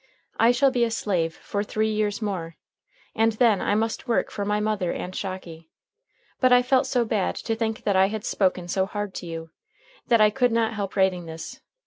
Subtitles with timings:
[0.39, 2.55] I shall be a slave for three years more,
[3.13, 5.69] and then I must work for my mother and Shocky;
[6.39, 9.51] but I felt so bad to think that I had spoken so hard to you,
[10.07, 11.61] that I could not help writing this.